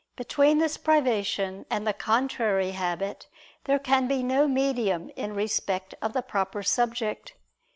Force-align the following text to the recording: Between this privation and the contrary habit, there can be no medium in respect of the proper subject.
Between 0.15 0.57
this 0.57 0.77
privation 0.77 1.67
and 1.69 1.85
the 1.85 1.93
contrary 1.93 2.71
habit, 2.71 3.27
there 3.65 3.77
can 3.77 4.07
be 4.07 4.23
no 4.23 4.47
medium 4.47 5.11
in 5.15 5.35
respect 5.35 5.93
of 6.01 6.13
the 6.13 6.23
proper 6.23 6.63
subject. 6.63 7.35